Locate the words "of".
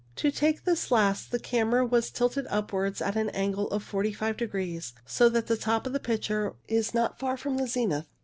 3.69-3.83, 5.85-5.93